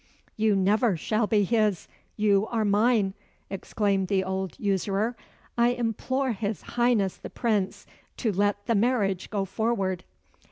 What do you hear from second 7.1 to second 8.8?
the Prince to let the